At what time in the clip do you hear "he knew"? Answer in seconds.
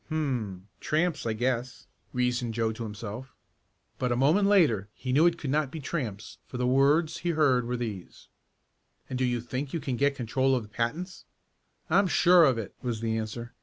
4.95-5.27